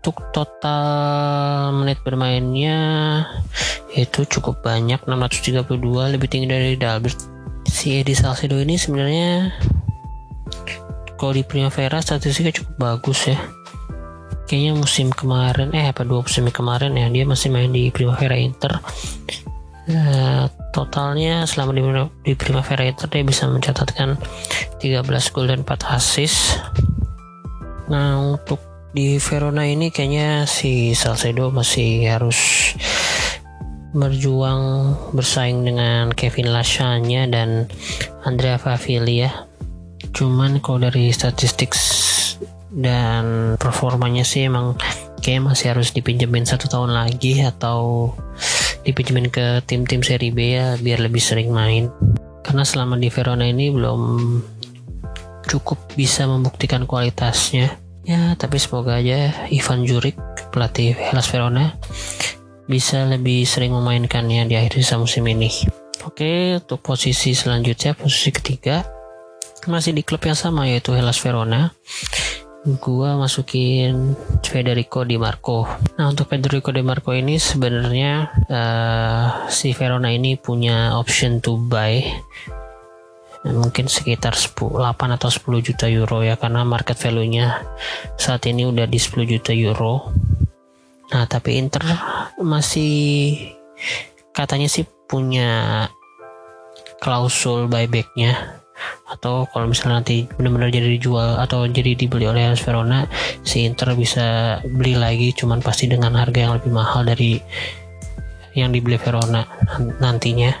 Untuk 0.00 0.20
total 0.32 1.72
menit 1.76 2.00
bermainnya 2.04 2.76
itu 3.96 4.24
cukup 4.28 4.60
banyak 4.64 5.00
632 5.04 5.76
lebih 6.16 6.28
tinggi 6.28 6.48
dari 6.48 6.76
Dalbert 6.76 7.39
si 7.80 7.96
Edi 7.96 8.12
Salcedo 8.12 8.60
ini 8.60 8.76
sebenarnya 8.76 9.56
kalau 11.16 11.32
di 11.32 11.40
Primavera 11.48 12.04
statistiknya 12.04 12.52
cukup 12.52 12.76
bagus 12.76 13.24
ya. 13.24 13.40
Kayaknya 14.44 14.72
musim 14.76 15.08
kemarin 15.08 15.72
eh 15.72 15.88
apa 15.88 16.04
dua 16.04 16.20
musim 16.20 16.44
kemarin 16.52 16.92
ya 16.92 17.08
dia 17.08 17.24
masih 17.24 17.48
main 17.48 17.72
di 17.72 17.88
Primavera 17.88 18.36
Inter. 18.36 18.84
Uh, 19.88 20.44
totalnya 20.76 21.48
selama 21.48 21.72
di, 21.72 21.80
di 22.20 22.32
Primavera 22.36 22.84
itu 22.84 23.08
dia 23.08 23.24
bisa 23.24 23.48
mencatatkan 23.48 24.20
13 24.84 25.32
gol 25.32 25.48
dan 25.48 25.64
4 25.64 25.96
assist. 25.96 26.60
Nah 27.88 28.20
untuk 28.20 28.60
di 28.92 29.16
Verona 29.16 29.64
ini 29.64 29.88
kayaknya 29.88 30.44
si 30.44 30.92
Salcedo 30.92 31.48
masih 31.48 32.12
harus 32.12 32.76
berjuang 33.90 34.94
bersaing 35.10 35.66
dengan 35.66 36.14
Kevin 36.14 36.54
Lasagna 36.54 37.26
dan 37.26 37.66
Andrea 38.22 38.58
Favilli 38.60 39.26
ya. 39.26 39.32
Cuman 40.14 40.62
kalau 40.62 40.86
dari 40.86 41.10
statistik 41.10 41.74
dan 42.70 43.56
performanya 43.58 44.22
sih 44.22 44.46
emang 44.46 44.78
kayak 45.20 45.52
masih 45.52 45.74
harus 45.74 45.90
dipinjemin 45.90 46.46
satu 46.46 46.70
tahun 46.70 46.94
lagi 46.94 47.42
atau 47.42 48.10
dipinjemin 48.86 49.28
ke 49.28 49.60
tim-tim 49.66 50.00
seri 50.00 50.30
B 50.30 50.56
ya 50.56 50.78
biar 50.78 51.02
lebih 51.02 51.20
sering 51.20 51.50
main. 51.50 51.90
Karena 52.40 52.64
selama 52.64 52.96
di 52.96 53.10
Verona 53.12 53.44
ini 53.44 53.68
belum 53.68 54.00
cukup 55.50 55.98
bisa 55.98 56.30
membuktikan 56.30 56.86
kualitasnya. 56.86 57.74
Ya 58.06 58.32
tapi 58.38 58.56
semoga 58.56 59.02
aja 59.02 59.34
Ivan 59.50 59.84
Juric 59.84 60.16
pelatih 60.54 60.96
Hellas 60.96 61.28
Verona 61.28 61.76
bisa 62.70 63.02
lebih 63.02 63.42
sering 63.42 63.74
memainkannya 63.74 64.46
di 64.46 64.54
akhir 64.54 64.78
sisa 64.78 64.94
musim 64.94 65.26
ini 65.26 65.50
oke 66.06 66.62
untuk 66.62 66.78
posisi 66.78 67.34
selanjutnya 67.34 67.98
posisi 67.98 68.30
ketiga 68.30 68.86
masih 69.66 69.90
di 69.90 70.06
klub 70.06 70.22
yang 70.22 70.38
sama 70.38 70.70
yaitu 70.70 70.94
Hellas 70.94 71.18
Verona 71.18 71.74
gua 72.60 73.16
masukin 73.16 74.12
Federico 74.44 75.00
Di 75.08 75.16
Marco. 75.16 75.64
Nah 75.96 76.12
untuk 76.12 76.28
Federico 76.28 76.68
Di 76.68 76.84
Marco 76.84 77.16
ini 77.16 77.40
sebenarnya 77.40 78.28
uh, 78.52 79.48
si 79.48 79.72
Verona 79.72 80.12
ini 80.12 80.36
punya 80.36 80.92
option 80.92 81.40
to 81.40 81.56
buy 81.56 82.04
mungkin 83.40 83.88
sekitar 83.88 84.36
10, 84.36 84.76
8 84.76 85.16
atau 85.16 85.32
10 85.32 85.64
juta 85.64 85.88
euro 85.88 86.20
ya 86.20 86.36
karena 86.36 86.60
market 86.60 87.00
value-nya 87.00 87.64
saat 88.20 88.44
ini 88.44 88.68
udah 88.68 88.84
di 88.84 89.00
10 89.00 89.24
juta 89.24 89.56
euro. 89.56 90.12
Nah 91.10 91.24
tapi 91.26 91.58
Inter 91.58 91.82
masih 92.38 93.36
katanya 94.30 94.70
sih 94.70 94.86
punya 95.10 95.86
klausul 97.02 97.66
buybacknya. 97.66 98.60
Atau 99.10 99.44
kalau 99.50 99.68
misalnya 99.68 100.00
nanti 100.00 100.24
benar-benar 100.38 100.72
jadi 100.72 100.96
dijual 100.96 101.36
atau 101.42 101.68
jadi 101.68 101.98
dibeli 101.98 102.24
oleh 102.24 102.48
Hellas 102.48 102.64
Verona 102.64 103.04
si 103.44 103.66
Inter 103.66 103.92
bisa 103.92 104.56
beli 104.64 104.96
lagi 104.96 105.36
cuman 105.36 105.60
pasti 105.60 105.90
dengan 105.90 106.16
harga 106.16 106.48
yang 106.48 106.54
lebih 106.56 106.72
mahal 106.72 107.04
dari 107.04 107.36
yang 108.54 108.70
dibeli 108.70 108.96
Verona 108.96 109.44
nantinya. 109.98 110.54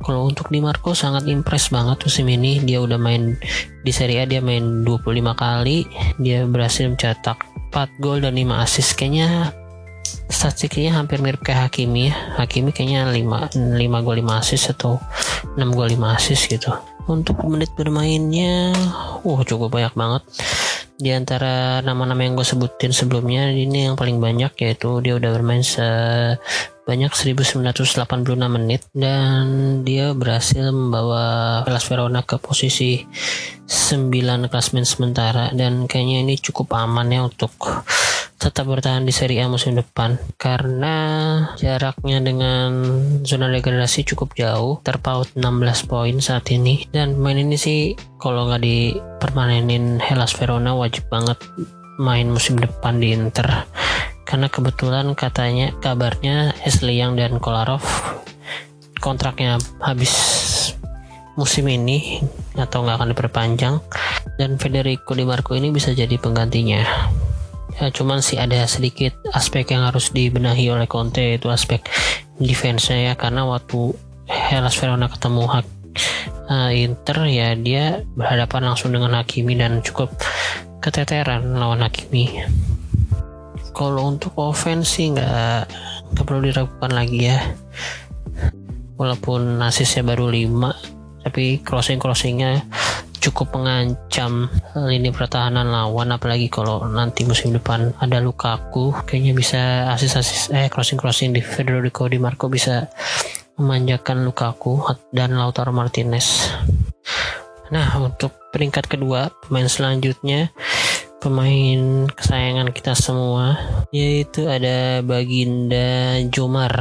Kalau 0.00 0.32
untuk 0.32 0.48
Di 0.48 0.64
Marco 0.64 0.96
sangat 0.96 1.28
impress 1.28 1.68
banget 1.68 2.00
musim 2.08 2.24
ini 2.32 2.56
dia 2.64 2.80
udah 2.80 2.96
main 2.96 3.36
di 3.84 3.92
Serie 3.92 4.24
A 4.24 4.24
dia 4.24 4.40
main 4.40 4.80
25 4.86 5.04
kali. 5.36 5.84
Dia 6.16 6.48
berhasil 6.48 6.88
mencetak 6.88 7.49
4 7.70 8.02
gol 8.02 8.20
dan 8.20 8.34
5 8.34 8.62
assist. 8.66 8.98
Kayaknya 8.98 9.54
statistiknya 10.30 10.98
hampir 10.98 11.22
mirip 11.22 11.42
kayak 11.42 11.70
Hakimi 11.70 12.10
ya. 12.10 12.14
Hakimi 12.38 12.74
kayaknya 12.74 13.10
5, 13.14 13.78
5 13.78 14.06
gol 14.06 14.16
5 14.18 14.42
assist 14.42 14.74
atau 14.74 14.98
6 15.54 15.58
gol 15.72 15.88
5 15.90 16.16
assist 16.18 16.50
gitu. 16.50 16.74
Untuk 17.06 17.42
menit 17.46 17.70
bermainnya 17.74 18.70
uh 19.26 19.40
cukup 19.42 19.74
banyak 19.74 19.94
banget 19.98 20.22
di 21.00 21.10
antara 21.16 21.80
nama-nama 21.80 22.22
yang 22.22 22.36
gue 22.36 22.44
sebutin 22.44 22.92
sebelumnya 22.92 23.48
ini 23.48 23.88
yang 23.88 23.96
paling 23.96 24.20
banyak 24.20 24.52
yaitu 24.60 25.00
dia 25.00 25.16
udah 25.16 25.30
bermain 25.32 25.64
se 25.64 25.82
sebanyak 26.90 27.14
1986 27.38 28.34
menit 28.50 28.82
dan 28.90 29.46
dia 29.86 30.10
berhasil 30.10 30.74
membawa 30.74 31.62
Hellas 31.62 31.86
Verona 31.86 32.26
ke 32.26 32.34
posisi 32.42 33.06
9 33.70 34.50
klasmen 34.50 34.82
sementara 34.82 35.54
dan 35.54 35.86
kayaknya 35.86 36.26
ini 36.26 36.34
cukup 36.42 36.74
aman 36.74 37.06
ya 37.14 37.22
untuk 37.22 37.54
tetap 38.40 38.72
bertahan 38.72 39.04
di 39.04 39.12
Serie 39.12 39.44
A 39.44 39.52
musim 39.52 39.76
depan 39.76 40.16
karena 40.40 40.96
jaraknya 41.60 42.24
dengan 42.24 42.72
zona 43.20 43.52
degradasi 43.52 44.08
cukup 44.08 44.32
jauh 44.32 44.80
terpaut 44.80 45.28
16 45.36 45.44
poin 45.84 46.16
saat 46.24 46.48
ini. 46.48 46.88
Dan 46.88 47.20
main 47.20 47.36
ini 47.36 47.60
sih 47.60 47.92
kalau 48.16 48.48
nggak 48.48 48.64
dipermanenin 48.64 50.00
Hellas 50.00 50.32
Verona 50.32 50.72
wajib 50.72 51.04
banget 51.12 51.36
main 52.00 52.32
musim 52.32 52.56
depan 52.56 52.96
di 52.96 53.12
Inter. 53.12 53.68
Karena 54.24 54.48
kebetulan 54.48 55.12
katanya 55.12 55.76
kabarnya 55.76 56.56
Young 56.88 57.20
dan 57.20 57.36
Kolarov 57.44 57.84
kontraknya 59.04 59.60
habis 59.84 60.16
musim 61.36 61.68
ini 61.68 62.24
atau 62.56 62.88
nggak 62.88 62.96
akan 62.96 63.10
diperpanjang. 63.12 63.76
Dan 64.40 64.56
Federico 64.56 65.12
Di 65.12 65.28
Marco 65.28 65.52
ini 65.52 65.68
bisa 65.68 65.92
jadi 65.92 66.16
penggantinya 66.16 66.80
ya 67.80 67.88
cuman 67.88 68.20
sih 68.20 68.36
ada 68.36 68.60
sedikit 68.68 69.16
aspek 69.32 69.72
yang 69.72 69.88
harus 69.88 70.12
dibenahi 70.12 70.68
oleh 70.68 70.84
Conte 70.84 71.40
itu 71.40 71.48
aspek 71.48 71.80
defense-nya 72.36 73.12
ya. 73.12 73.14
Karena 73.16 73.48
waktu 73.48 73.96
Hellas 74.28 74.76
Verona 74.76 75.08
ketemu 75.08 75.42
hak 75.48 75.66
uh, 76.52 76.70
Inter 76.70 77.18
ya 77.26 77.56
dia 77.56 78.04
berhadapan 78.14 78.70
langsung 78.70 78.92
dengan 78.92 79.16
Hakimi 79.16 79.56
dan 79.56 79.80
cukup 79.80 80.12
keteteran 80.84 81.56
lawan 81.56 81.80
Hakimi. 81.80 82.44
Kalau 83.72 84.12
untuk 84.12 84.36
offense 84.36 85.00
sih 85.00 85.16
nggak 85.16 85.72
perlu 86.20 86.44
diragukan 86.44 86.92
lagi 86.92 87.32
ya. 87.32 87.40
Walaupun 89.00 89.56
asisnya 89.64 90.04
baru 90.04 90.28
5 90.28 91.00
tapi 91.24 91.60
crossing 91.60 92.00
crossingnya 92.00 92.64
cukup 93.20 93.52
mengancam 93.54 94.48
lini 94.74 95.12
pertahanan 95.12 95.68
lawan 95.68 96.16
apalagi 96.16 96.48
kalau 96.48 96.88
nanti 96.88 97.28
musim 97.28 97.52
depan 97.52 97.92
ada 98.00 98.18
Lukaku 98.18 98.96
kayaknya 99.04 99.36
bisa 99.36 99.62
asis-asis 99.92 100.48
eh 100.56 100.72
crossing-crossing 100.72 101.36
di 101.36 101.44
Federico 101.44 102.08
Di 102.08 102.16
Marco 102.16 102.48
bisa 102.48 102.88
memanjakan 103.60 104.24
Lukaku 104.24 104.80
dan 105.12 105.36
Lautaro 105.36 105.68
Martinez. 105.68 106.48
Nah, 107.70 107.86
untuk 108.00 108.32
peringkat 108.50 108.88
kedua, 108.88 109.30
pemain 109.46 109.68
selanjutnya 109.68 110.50
pemain 111.20 112.08
kesayangan 112.08 112.72
kita 112.72 112.96
semua 112.96 113.60
yaitu 113.92 114.48
ada 114.48 115.04
Baginda 115.04 116.16
Jomar 116.32 116.72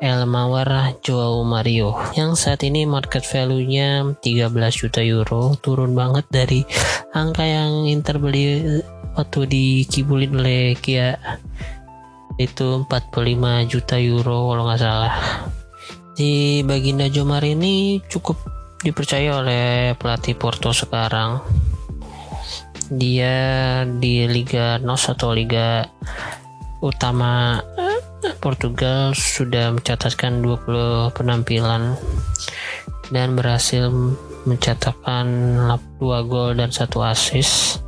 El 0.00 0.24
Mawar 0.24 0.96
Joao 1.04 1.44
Mario 1.44 1.92
yang 2.16 2.32
saat 2.32 2.64
ini 2.64 2.88
market 2.88 3.20
value-nya 3.20 4.16
13 4.24 4.48
juta 4.72 5.04
euro 5.04 5.52
turun 5.60 5.92
banget 5.92 6.24
dari 6.32 6.64
angka 7.12 7.44
yang 7.44 7.84
Inter 7.84 8.16
beli 8.16 8.80
waktu 9.12 9.44
dikibulin 9.44 10.40
oleh 10.40 10.72
Kia 10.80 11.20
itu 12.40 12.88
45 12.88 13.68
juta 13.68 14.00
euro 14.00 14.48
kalau 14.48 14.64
nggak 14.64 14.80
salah. 14.80 15.14
Di 16.16 16.64
Baginda 16.64 17.12
Jomar 17.12 17.44
ini 17.44 18.00
cukup 18.08 18.40
dipercaya 18.80 19.36
oleh 19.36 19.92
pelatih 20.00 20.32
Porto 20.32 20.72
sekarang. 20.72 21.44
Dia 22.88 23.84
di 23.84 24.24
Liga 24.24 24.80
NOS 24.80 25.12
atau 25.12 25.36
Liga 25.36 25.84
utama 26.80 27.60
Portugal 28.38 29.16
sudah 29.16 29.74
mencatatkan 29.74 30.44
20 30.44 31.10
penampilan 31.16 31.98
dan 33.10 33.34
berhasil 33.34 33.90
mencatatkan 34.46 35.26
2 35.98 36.30
gol 36.30 36.54
dan 36.54 36.70
1 36.70 36.86
assist. 37.10 37.82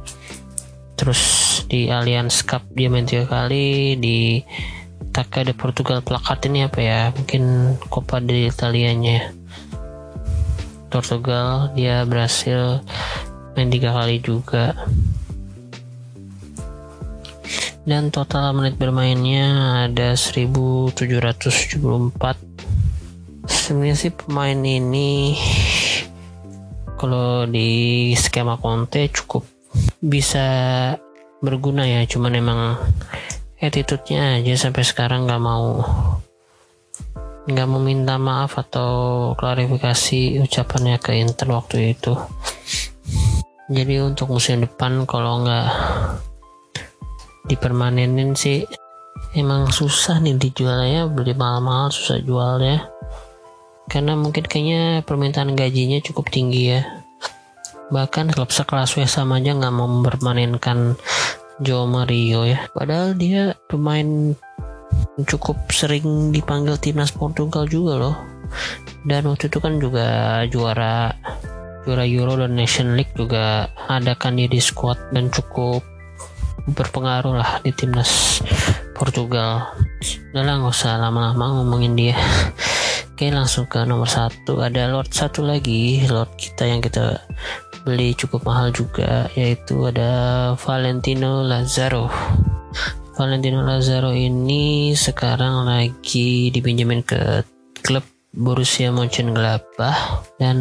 Terus 0.99 1.23
di 1.71 1.89
Allianz 1.89 2.43
Cup 2.43 2.67
dia 2.75 2.91
main 2.91 3.07
tiga 3.07 3.27
kali 3.31 3.95
di 3.99 4.43
Taka 5.13 5.45
de 5.45 5.53
Portugal 5.53 6.01
plakat 6.01 6.49
ini 6.49 6.65
apa 6.65 6.81
ya? 6.81 7.01
Mungkin 7.13 7.77
Coppa 7.93 8.17
de 8.19 8.49
Italianya. 8.49 9.29
Portugal 10.89 11.73
dia 11.77 12.05
berhasil 12.09 12.81
main 13.53 13.69
tiga 13.69 13.93
kali 13.93 14.25
juga 14.25 14.73
dan 17.83 18.15
total 18.15 18.55
menit 18.55 18.79
bermainnya 18.79 19.49
ada 19.91 20.15
1774 20.15 20.95
sebenarnya 23.47 23.97
sih 23.99 24.13
pemain 24.15 24.59
ini 24.59 25.35
kalau 27.03 27.51
di 27.51 28.15
skema 28.15 28.55
Conte 28.63 29.11
cukup 29.11 29.43
bisa 29.99 30.47
berguna 31.43 31.83
ya. 31.83 32.07
Cuman 32.07 32.39
emang 32.39 32.61
attitude-nya 33.59 34.39
aja 34.39 34.55
sampai 34.55 34.87
sekarang 34.87 35.27
nggak 35.27 35.43
mau 35.43 35.83
nggak 37.43 37.67
mau 37.67 37.83
minta 37.83 38.23
maaf 38.23 38.55
atau 38.55 38.91
klarifikasi 39.35 40.39
ucapannya 40.47 41.03
ke 41.03 41.19
Inter 41.19 41.51
waktu 41.51 41.99
itu. 41.99 42.15
Jadi 43.67 43.99
untuk 43.99 44.31
musim 44.31 44.63
depan 44.63 45.03
kalau 45.11 45.43
nggak 45.43 45.69
dipermanenin 47.47 48.35
sih. 48.37 48.67
Emang 49.33 49.71
susah 49.73 50.21
nih 50.21 50.37
dijualnya 50.37 51.09
beli 51.09 51.33
mahal-mahal 51.33 51.89
susah 51.89 52.21
jual 52.21 52.61
ya. 52.61 52.89
Karena 53.89 54.17
mungkin 54.17 54.45
kayaknya 54.47 55.05
permintaan 55.05 55.57
gajinya 55.57 56.01
cukup 56.01 56.29
tinggi 56.33 56.77
ya. 56.77 56.81
Bahkan 57.93 58.33
klub 58.33 58.49
sekelas 58.49 58.97
West 58.97 59.21
Ham 59.21 59.37
aja 59.37 59.53
nggak 59.53 59.75
mau 59.75 59.89
mempermanenkan 59.89 60.97
Joe 61.61 61.85
Mario 61.85 62.49
ya. 62.49 62.65
Padahal 62.73 63.13
dia 63.13 63.53
pemain 63.69 64.33
cukup 65.29 65.57
sering 65.69 66.33
dipanggil 66.33 66.81
timnas 66.81 67.13
Portugal 67.13 67.69
juga 67.69 68.01
loh. 68.01 68.17
Dan 69.05 69.29
waktu 69.29 69.53
itu 69.53 69.59
kan 69.61 69.77
juga 69.77 70.41
juara 70.49 71.13
juara 71.83 72.05
Euro 72.07 72.39
dan 72.39 72.55
Nation 72.55 72.95
League 72.95 73.13
juga 73.19 73.67
ada 73.91 74.15
kan 74.15 74.39
dia 74.39 74.47
di 74.47 74.63
squad 74.63 74.97
dan 75.11 75.29
cukup 75.29 75.83
berpengaruh 76.71 77.35
lah 77.35 77.51
di 77.65 77.75
timnas 77.75 78.43
Portugal. 78.95 79.75
Udah 80.31 80.43
lah 80.43 80.55
nggak 80.63 80.75
usah 80.75 80.99
lama-lama 81.01 81.63
ngomongin 81.63 81.99
dia. 81.99 82.17
Oke 83.13 83.31
langsung 83.31 83.67
ke 83.67 83.83
nomor 83.83 84.11
satu. 84.11 84.63
Ada 84.63 84.91
Lord 84.91 85.11
satu 85.11 85.43
lagi. 85.43 86.03
Lord 86.07 86.35
kita 86.39 86.67
yang 86.67 86.83
kita 86.83 87.23
beli 87.83 88.15
cukup 88.15 88.47
mahal 88.47 88.71
juga 88.71 89.27
yaitu 89.35 89.91
ada 89.91 90.55
Valentino 90.55 91.43
Lazaro 91.43 92.07
Valentino 93.19 93.61
Lazaro 93.67 94.15
ini 94.15 94.95
sekarang 94.95 95.67
lagi 95.67 96.55
dipinjemin 96.55 97.03
ke 97.03 97.43
klub 97.83 98.07
Borussia 98.33 98.89
Mönchengladbach 98.89 100.25
dan 100.41 100.57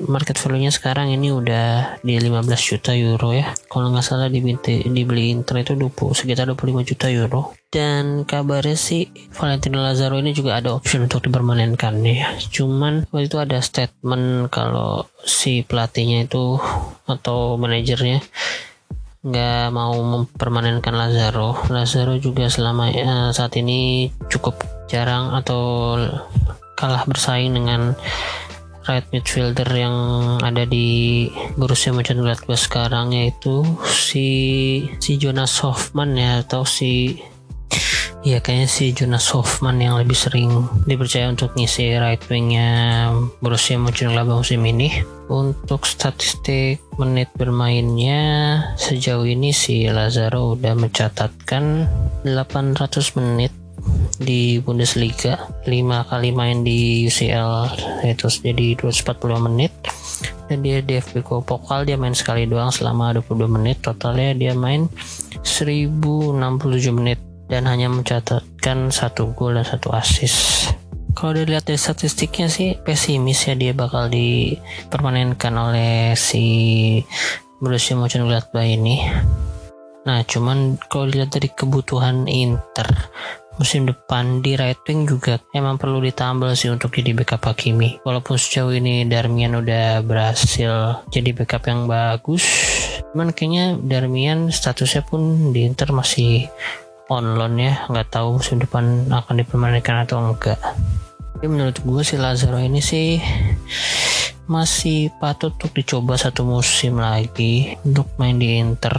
market 0.00 0.40
value-nya 0.40 0.72
sekarang 0.72 1.12
ini 1.12 1.28
udah 1.28 2.00
di 2.00 2.16
15 2.16 2.48
juta 2.56 2.96
euro 2.96 3.36
ya. 3.36 3.52
Kalau 3.68 3.92
nggak 3.92 4.00
salah 4.00 4.32
dibinti, 4.32 4.80
dibeli 4.88 5.28
Inter 5.28 5.60
itu 5.60 5.76
20, 5.76 6.16
sekitar 6.16 6.48
25 6.48 6.88
juta 6.88 7.12
euro. 7.12 7.52
Dan 7.68 8.24
kabarnya 8.24 8.80
sih 8.80 9.12
Valentino 9.36 9.84
Lazaro 9.84 10.16
ini 10.24 10.32
juga 10.32 10.56
ada 10.56 10.72
option 10.72 11.04
untuk 11.04 11.28
dipermanenkan 11.28 12.00
ya. 12.00 12.32
Cuman 12.48 13.04
waktu 13.12 13.28
itu 13.28 13.36
ada 13.36 13.60
statement 13.60 14.48
kalau 14.48 15.04
si 15.20 15.60
pelatihnya 15.68 16.24
itu 16.24 16.56
atau 17.04 17.60
manajernya 17.60 18.24
nggak 19.22 19.68
mau 19.70 19.94
mempermanenkan 20.00 20.96
Lazaro. 20.96 21.54
Lazaro 21.68 22.16
juga 22.18 22.48
selama 22.48 22.90
ya, 22.90 23.30
saat 23.30 23.54
ini 23.60 24.10
cukup 24.26 24.58
jarang 24.90 25.30
atau 25.36 25.94
kalah 26.76 27.04
bersaing 27.06 27.54
dengan 27.54 27.94
right 28.86 29.06
midfielder 29.14 29.68
yang 29.70 29.96
ada 30.42 30.66
di 30.66 31.28
Borussia 31.54 31.94
Mönchengladbach 31.94 32.58
sekarang 32.58 33.14
yaitu 33.14 33.62
si 33.86 34.26
si 34.98 35.18
Jonas 35.18 35.62
Hoffman 35.62 36.18
ya 36.18 36.42
atau 36.42 36.66
si 36.66 37.22
ya 38.22 38.38
kayaknya 38.38 38.68
si 38.70 38.94
Jonas 38.94 39.30
Hoffman 39.34 39.82
yang 39.82 39.98
lebih 39.98 40.14
sering 40.14 40.50
dipercaya 40.86 41.30
untuk 41.30 41.54
ngisi 41.54 41.94
right 41.98 42.22
wingnya 42.26 43.10
Borussia 43.38 43.78
Mönchengladbach 43.78 44.42
musim 44.42 44.62
ini. 44.66 44.90
Untuk 45.32 45.88
statistik 45.88 46.82
menit 47.00 47.32
bermainnya 47.32 48.20
sejauh 48.76 49.24
ini 49.24 49.54
si 49.54 49.88
Lazaro 49.88 50.58
udah 50.58 50.76
mencatatkan 50.76 51.88
800 52.26 53.16
menit 53.16 53.61
di 54.18 54.60
Bundesliga. 54.62 55.50
5 55.64 56.10
kali 56.10 56.30
main 56.30 56.62
di 56.62 57.06
UCL 57.06 57.72
itu 58.06 58.26
jadi 58.30 58.78
240 58.78 59.46
menit. 59.46 59.72
Dan 60.46 60.60
dia 60.60 60.84
di 60.84 61.00
FB 61.00 61.24
Pokal 61.24 61.88
dia 61.88 61.96
main 61.96 62.12
sekali 62.12 62.44
doang 62.44 62.68
selama 62.68 63.16
22 63.18 63.48
menit. 63.48 63.80
Totalnya 63.80 64.36
dia 64.36 64.52
main 64.52 64.86
1067 65.42 66.92
menit 66.92 67.18
dan 67.50 67.68
hanya 67.68 67.88
mencatatkan 67.92 68.88
satu 68.88 69.36
gol 69.36 69.56
dan 69.56 69.66
satu 69.66 69.92
assist. 69.92 70.72
Kalau 71.12 71.36
dilihat 71.36 71.68
dari 71.68 71.76
statistiknya 71.76 72.48
sih 72.48 72.80
pesimis 72.80 73.44
ya 73.44 73.52
dia 73.52 73.76
bakal 73.76 74.08
dipermanenkan 74.08 75.52
oleh 75.52 76.16
si 76.16 76.44
Borussia 77.60 77.94
Mönchengladbach 78.00 78.64
ini. 78.64 79.04
Nah, 80.02 80.24
cuman 80.26 80.80
kalau 80.90 81.06
dilihat 81.12 81.30
dari 81.36 81.52
kebutuhan 81.52 82.26
Inter 82.26 82.88
musim 83.62 83.86
depan 83.86 84.42
di 84.42 84.58
right 84.58 84.82
wing 84.90 85.06
juga 85.06 85.38
emang 85.54 85.78
perlu 85.78 86.02
ditambal 86.02 86.58
sih 86.58 86.66
untuk 86.66 86.90
jadi 86.98 87.14
backup 87.14 87.46
Hakimi. 87.46 88.02
Walaupun 88.02 88.34
sejauh 88.34 88.74
ini 88.74 89.06
Darmian 89.06 89.54
udah 89.54 90.02
berhasil 90.02 90.98
jadi 91.14 91.30
backup 91.30 91.70
yang 91.70 91.86
bagus, 91.86 92.42
cuman 93.14 93.30
kayaknya 93.30 93.78
Darmian 93.78 94.50
statusnya 94.50 95.06
pun 95.06 95.54
di 95.54 95.62
Inter 95.62 95.94
masih 95.94 96.50
on 97.06 97.38
loan 97.38 97.62
ya, 97.62 97.86
nggak 97.86 98.10
tahu 98.10 98.42
musim 98.42 98.58
depan 98.58 99.06
akan 99.06 99.34
dipermanenkan 99.38 100.10
atau 100.10 100.18
enggak. 100.18 100.58
Tapi 101.38 101.46
menurut 101.46 101.78
gue 101.78 102.02
si 102.02 102.18
Lazaro 102.18 102.58
ini 102.58 102.82
sih 102.82 103.22
masih 104.50 105.14
patut 105.22 105.54
untuk 105.54 105.70
dicoba 105.70 106.18
satu 106.18 106.42
musim 106.42 106.98
lagi 106.98 107.78
untuk 107.86 108.10
main 108.18 108.42
di 108.42 108.58
Inter 108.58 108.98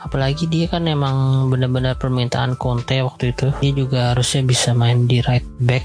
apalagi 0.00 0.48
dia 0.48 0.66
kan 0.66 0.88
emang 0.88 1.48
benar-benar 1.52 2.00
permintaan 2.00 2.56
Conte 2.56 3.04
waktu 3.04 3.36
itu. 3.36 3.52
Dia 3.60 3.72
juga 3.76 4.00
harusnya 4.16 4.42
bisa 4.44 4.72
main 4.72 5.04
di 5.04 5.20
right 5.24 5.46
back 5.60 5.84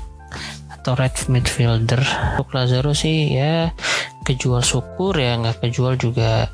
atau 0.71 0.95
right 0.95 1.15
midfielder. 1.28 2.01
Untuk 2.39 2.56
Lazaro 2.56 2.95
sih 2.95 3.36
ya 3.36 3.71
kejual 4.25 4.65
syukur 4.65 5.13
ya 5.19 5.38
nggak 5.38 5.62
kejual 5.62 5.99
juga 5.99 6.49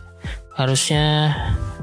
harusnya 0.60 1.32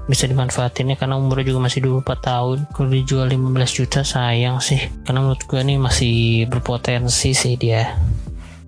bisa 0.09 0.25
dimanfaatin 0.25 0.93
ya 0.93 0.97
karena 0.97 1.21
umurnya 1.21 1.53
juga 1.53 1.69
masih 1.69 1.81
24 1.85 2.29
tahun. 2.29 2.59
Kalau 2.73 2.89
dijual 2.89 3.27
15 3.29 3.79
juta 3.79 4.01
sayang 4.03 4.59
sih. 4.59 4.81
Karena 5.05 5.23
menurut 5.23 5.45
gue 5.45 5.61
nih 5.61 5.79
masih 5.79 6.17
berpotensi 6.49 7.37
sih 7.37 7.55
dia. 7.61 7.95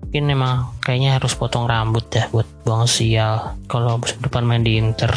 Mungkin 0.05 0.27
memang 0.27 0.75
kayaknya 0.83 1.17
harus 1.17 1.33
potong 1.39 1.65
rambut 1.65 2.03
dah 2.11 2.27
buat 2.35 2.43
buang 2.67 2.83
sial 2.83 3.55
kalau 3.71 3.95
depan 4.19 4.43
main 4.43 4.59
di 4.59 4.75
Inter 4.75 5.07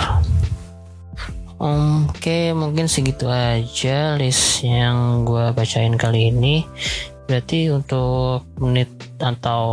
Oke, 1.65 2.53
mungkin 2.53 2.93
segitu 2.93 3.25
aja 3.33 4.21
list 4.21 4.61
yang 4.61 5.25
gue 5.25 5.49
bacain 5.57 5.97
kali 5.97 6.29
ini. 6.29 6.61
Berarti 7.25 7.73
untuk 7.73 8.45
menit 8.61 8.93
atau 9.17 9.65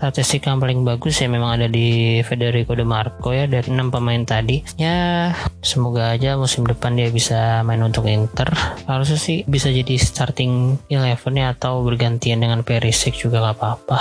statistik 0.00 0.48
yang 0.48 0.56
paling 0.56 0.88
bagus 0.88 1.20
ya 1.20 1.28
memang 1.28 1.60
ada 1.60 1.68
di 1.68 2.16
Federico 2.24 2.72
De 2.72 2.88
Marco 2.88 3.28
ya 3.28 3.44
dari 3.44 3.68
6 3.68 3.92
pemain 3.92 4.24
tadi. 4.24 4.64
Ya 4.80 5.36
semoga 5.60 6.16
aja 6.16 6.40
musim 6.40 6.64
depan 6.64 6.96
dia 6.96 7.12
bisa 7.12 7.60
main 7.60 7.84
untuk 7.84 8.08
Inter. 8.08 8.48
Harusnya 8.88 9.20
sih 9.20 9.44
bisa 9.44 9.68
jadi 9.68 10.00
starting 10.00 10.80
eleven 10.88 11.36
ya 11.36 11.52
atau 11.52 11.84
bergantian 11.84 12.40
dengan 12.40 12.64
Perisic 12.64 13.20
juga 13.20 13.52
gak 13.52 13.60
apa-apa. 13.60 14.00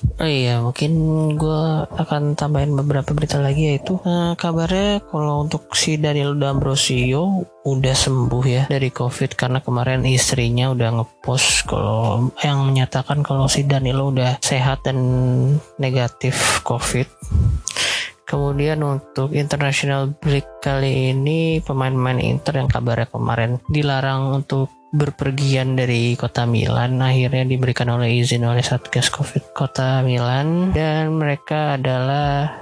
Oh 0.00 0.28
iya, 0.28 0.64
mungkin 0.64 0.92
gue 1.36 1.62
akan 1.84 2.32
tambahin 2.32 2.72
beberapa 2.72 3.12
berita 3.12 3.36
lagi 3.36 3.76
yaitu 3.76 4.00
uh, 4.00 4.32
kabarnya 4.32 5.04
kalau 5.12 5.44
untuk 5.44 5.68
si 5.76 6.00
Daniel 6.00 6.40
D'Ambrosio 6.40 7.44
udah 7.68 7.92
sembuh 7.92 8.44
ya 8.48 8.62
dari 8.64 8.88
COVID 8.88 9.36
karena 9.36 9.60
kemarin 9.60 10.08
istrinya 10.08 10.72
udah 10.72 10.88
ngepost 10.96 11.68
kalau 11.68 12.32
yang 12.40 12.64
menyatakan 12.64 13.20
kalau 13.20 13.44
si 13.44 13.68
Danilo 13.68 14.08
udah 14.08 14.40
sehat 14.40 14.88
dan 14.88 14.96
negatif 15.76 16.64
COVID. 16.64 17.08
Kemudian 18.24 18.80
untuk 18.86 19.34
international 19.34 20.14
break 20.16 20.62
kali 20.62 21.10
ini 21.10 21.58
pemain-pemain 21.60 22.22
Inter 22.22 22.62
yang 22.62 22.70
kabarnya 22.70 23.10
kemarin 23.10 23.58
dilarang 23.66 24.38
untuk 24.38 24.70
berpergian 24.90 25.78
dari 25.78 26.18
kota 26.18 26.46
Milan 26.46 26.98
akhirnya 26.98 27.46
diberikan 27.46 27.90
oleh 27.94 28.22
izin 28.22 28.42
oleh 28.46 28.62
Satgas 28.62 29.10
Covid 29.10 29.54
kota 29.54 30.02
Milan. 30.02 30.74
Dan 30.74 31.18
mereka 31.18 31.78
adalah 31.78 32.58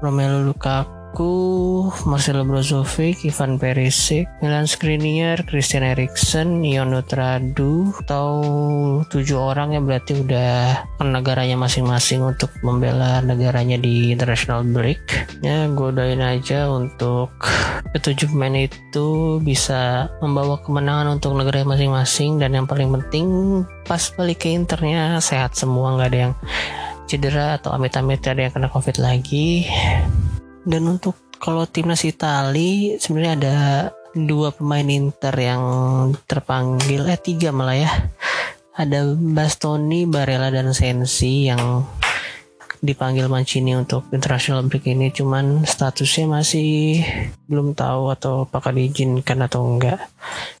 Romelu 0.00 0.48
Lukaku 0.48 0.97
Lukaku, 1.18 1.90
Marcelo 2.06 2.46
Brozovic, 2.46 3.26
Ivan 3.26 3.58
Perisic, 3.58 4.30
Milan 4.38 4.70
Skriniar, 4.70 5.42
Christian 5.50 5.82
Eriksen, 5.82 6.62
Ion 6.62 6.94
Nutradu 6.94 7.90
atau 8.06 8.38
tujuh 9.10 9.34
orang 9.34 9.74
yang 9.74 9.82
berarti 9.82 10.22
udah 10.22 10.78
negaranya 11.02 11.58
masing-masing 11.58 12.22
untuk 12.22 12.54
membela 12.62 13.18
negaranya 13.18 13.74
di 13.74 14.14
international 14.14 14.62
break. 14.62 15.02
Ya, 15.42 15.66
gue 15.66 15.90
doain 15.90 16.22
aja 16.22 16.70
untuk 16.70 17.34
ketujuh 17.98 18.30
pemain 18.30 18.54
itu 18.54 19.42
bisa 19.42 20.06
membawa 20.22 20.62
kemenangan 20.62 21.18
untuk 21.18 21.34
negara 21.34 21.66
masing-masing 21.66 22.38
dan 22.38 22.54
yang 22.54 22.70
paling 22.70 22.94
penting 22.94 23.26
pas 23.90 24.06
balik 24.14 24.46
ke 24.46 24.54
internya 24.54 25.18
sehat 25.18 25.58
semua 25.58 25.98
nggak 25.98 26.10
ada 26.14 26.18
yang 26.30 26.34
cedera 27.10 27.58
atau 27.58 27.74
amit-amit 27.74 28.22
ada 28.22 28.46
yang 28.46 28.54
kena 28.54 28.70
covid 28.70 29.00
lagi 29.02 29.66
dan 30.68 30.84
untuk 30.84 31.16
kalau 31.40 31.64
timnas 31.64 32.04
Itali 32.04 33.00
sebenarnya 33.00 33.34
ada 33.40 33.56
dua 34.12 34.52
pemain 34.52 34.84
Inter 34.84 35.32
yang 35.32 35.64
terpanggil 36.28 37.08
eh 37.08 37.16
tiga 37.16 37.48
malah 37.56 37.78
ya. 37.80 37.92
Ada 38.78 39.10
Bastoni, 39.18 40.06
Barella 40.06 40.54
dan 40.54 40.70
Sensi 40.70 41.50
yang 41.50 41.82
dipanggil 42.78 43.26
Mancini 43.26 43.74
untuk 43.74 44.06
international 44.14 44.70
break 44.70 44.86
ini. 44.86 45.10
Cuman 45.10 45.66
statusnya 45.66 46.30
masih 46.30 47.02
belum 47.50 47.74
tahu 47.74 48.14
atau 48.14 48.46
apakah 48.46 48.70
diizinkan 48.70 49.42
atau 49.50 49.66
enggak 49.66 49.98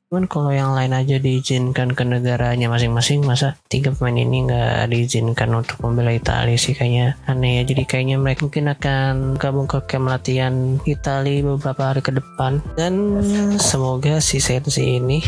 cuman 0.08 0.24
kalau 0.24 0.48
yang 0.48 0.72
lain 0.72 0.96
aja 0.96 1.20
diizinkan 1.20 1.92
ke 1.92 2.00
negaranya 2.00 2.72
masing-masing 2.72 3.28
masa 3.28 3.60
tiga 3.68 3.92
pemain 3.92 4.16
ini 4.16 4.48
nggak 4.48 4.88
diizinkan 4.88 5.52
untuk 5.52 5.84
membela 5.84 6.16
Italia 6.16 6.56
sih 6.56 6.72
kayaknya? 6.72 7.20
Aneh 7.28 7.60
ya 7.60 7.62
jadi 7.68 7.84
kayaknya 7.84 8.16
mereka 8.16 8.48
mungkin 8.48 8.72
akan 8.72 9.36
gabung 9.36 9.68
ke 9.68 9.84
camp 9.84 10.08
latihan 10.08 10.80
Italia 10.88 11.44
beberapa 11.44 11.92
hari 11.92 12.00
ke 12.00 12.16
depan. 12.16 12.64
Dan 12.72 13.20
semoga 13.60 14.24
si 14.24 14.40
Sensi 14.40 14.96
ini 14.96 15.20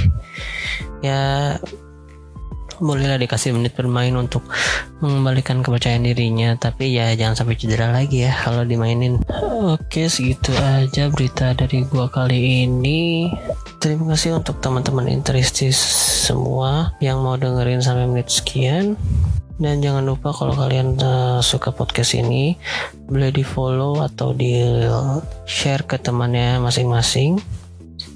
ya 1.05 1.61
bolehlah 2.81 3.21
dikasih 3.21 3.53
menit 3.53 3.77
bermain 3.77 4.13
untuk 4.17 4.43
mengembalikan 5.05 5.61
kepercayaan 5.61 6.09
dirinya 6.09 6.57
tapi 6.57 6.97
ya 6.97 7.13
jangan 7.15 7.37
sampai 7.45 7.57
cedera 7.61 7.93
lagi 7.93 8.25
ya 8.25 8.33
kalau 8.33 8.65
dimainin. 8.65 9.21
Oke 9.61 10.09
segitu 10.09 10.51
aja 10.57 11.13
berita 11.13 11.53
dari 11.53 11.85
gua 11.87 12.09
kali 12.09 12.67
ini. 12.67 13.31
Terima 13.81 14.13
kasih 14.13 14.41
untuk 14.41 14.61
teman-teman 14.65 15.09
interistis 15.09 15.77
semua 16.27 16.97
yang 17.05 17.21
mau 17.21 17.37
dengerin 17.37 17.85
sampai 17.85 18.09
menit 18.09 18.33
sekian. 18.33 18.97
Dan 19.61 19.85
jangan 19.85 20.09
lupa 20.09 20.33
kalau 20.33 20.57
kalian 20.57 20.97
uh, 21.05 21.45
suka 21.45 21.69
podcast 21.69 22.17
ini 22.17 22.57
boleh 23.05 23.29
di 23.29 23.45
follow 23.45 24.01
atau 24.01 24.33
di 24.33 24.57
share 25.45 25.85
ke 25.85 26.01
temannya 26.01 26.57
masing-masing 26.65 27.37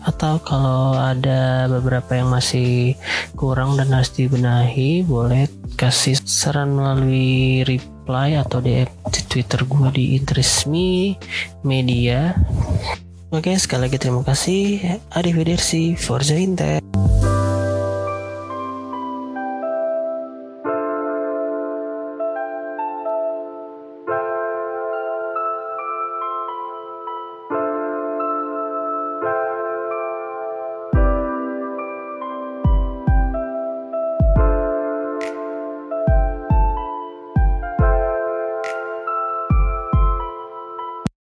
atau 0.04 0.36
kalau 0.40 0.96
ada 0.96 1.66
beberapa 1.68 2.16
yang 2.16 2.28
masih 2.28 2.94
kurang 3.34 3.80
dan 3.80 3.88
harus 3.90 4.12
dibenahi 4.12 5.04
boleh 5.04 5.48
kasih 5.80 6.20
saran 6.22 6.76
melalui 6.76 7.64
reply 7.64 8.36
atau 8.36 8.60
di 8.60 8.84
Twitter 9.26 9.64
gue 9.64 9.88
di 9.90 10.04
Interisme 10.20 11.16
Media. 11.64 12.36
Oke 13.34 13.56
sekali 13.58 13.90
lagi 13.90 13.98
terima 13.98 14.22
kasih. 14.22 15.00
Arrivederci 15.10 15.98
Forza 15.98 16.38
Inter 16.38 16.84